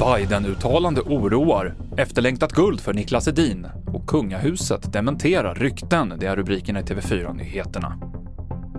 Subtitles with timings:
[0.00, 1.74] Biden-uttalande oroar.
[1.96, 3.66] Efterlängtat guld för Niklas Edin.
[3.86, 6.14] Och kungahuset dementerar rykten.
[6.18, 7.98] Det är rubrikerna i TV4-nyheterna.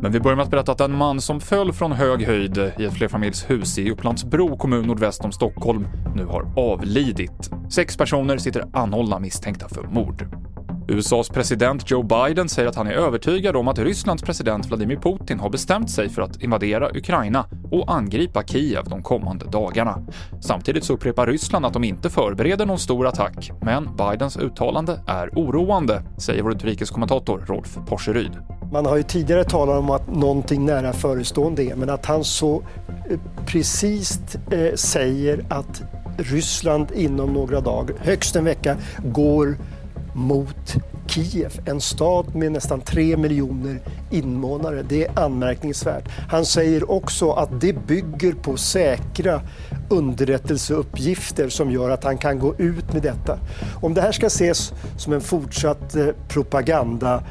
[0.02, 2.86] Men vi börjar med att berätta att en man som föll från hög höjd i
[2.86, 7.52] ett flerfamiljshus i Upplandsbro kommun nordväst om Stockholm nu har avlidit.
[7.70, 10.51] Sex personer sitter anhållna misstänkta för mord.
[10.88, 15.40] USAs president Joe Biden säger att han är övertygad om att Rysslands president Vladimir Putin
[15.40, 20.00] har bestämt sig för att invadera Ukraina och angripa Kiev de kommande dagarna.
[20.42, 25.30] Samtidigt så upprepar Ryssland att de inte förbereder någon stor attack, men Bidens uttalande är
[25.30, 28.32] oroande, säger vår utrikeskommentator Rolf Porseryd.
[28.72, 32.64] Man har ju tidigare talat om att någonting nära förestående är, men att han så
[33.10, 35.84] eh, precis eh, säger att
[36.18, 39.58] Ryssland inom några dagar, högst en vecka, går
[40.14, 40.76] mot
[41.08, 43.80] Kiev, en stad med nästan tre miljoner
[44.10, 44.84] invånare.
[44.90, 46.10] Det är anmärkningsvärt.
[46.30, 49.42] Han säger också att det bygger på säkra
[49.90, 53.40] underrättelseuppgifter som gör att han kan gå ut med detta.
[53.82, 57.24] Om det här ska ses som en fortsatt eh, propaganda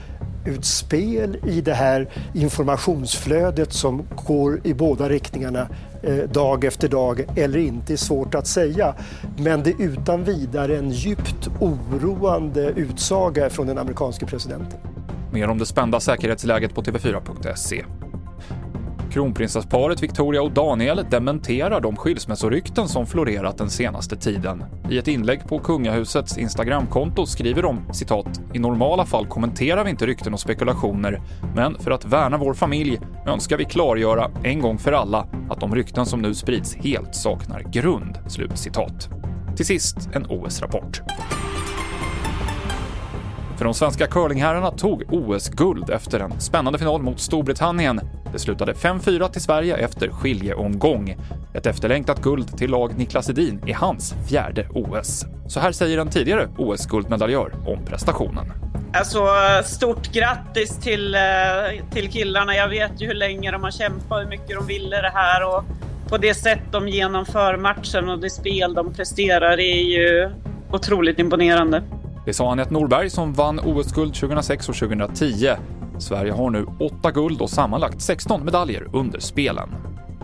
[0.45, 5.69] utspel i det här informationsflödet som går i båda riktningarna
[6.03, 8.95] eh, dag efter dag eller inte är svårt att säga.
[9.39, 14.79] Men det är utan vidare en djupt oroande utsaga från den amerikanske presidenten.
[15.33, 17.85] Mer om det spända säkerhetsläget på TV4.se.
[19.11, 24.65] Kronprinsessparet Victoria och Daniel dementerar de skilsmässorykten som florerat den senaste tiden.
[24.91, 30.07] I ett inlägg på kungahusets Instagramkonto skriver de citat “I normala fall kommenterar vi inte
[30.07, 31.21] rykten och spekulationer,
[31.55, 35.75] men för att värna vår familj önskar vi klargöra en gång för alla att de
[35.75, 39.09] rykten som nu sprids helt saknar grund.” Slut citat.
[39.57, 41.03] Till sist en OS-rapport.
[43.57, 48.01] För de svenska curlingherrarna tog OS-guld efter en spännande final mot Storbritannien.
[48.33, 51.17] Det slutade 5-4 till Sverige efter skiljeomgång.
[51.55, 55.27] Ett efterlängtat guld till lag Niklas Edin i hans fjärde OS.
[55.49, 58.53] Så här säger en tidigare OS-guldmedaljör om prestationen.
[58.93, 59.27] Alltså,
[59.65, 61.21] stort grattis till, eh,
[61.91, 62.55] till killarna.
[62.55, 65.65] Jag vet ju hur länge de har kämpat, hur mycket de ville det här och
[66.09, 70.31] på det sätt de genomför matchen och det spel de presterar är ju
[70.73, 71.83] otroligt imponerande.
[72.27, 75.49] Det sa Anette Norberg som vann OS-guld 2006 och 2010.
[76.01, 79.69] Sverige har nu 8 guld och sammanlagt 16 medaljer under spelen.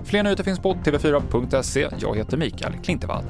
[0.04, 1.88] Fler nyheter finns på tv4.se.
[1.98, 3.24] Jag heter Mikael Klintevall.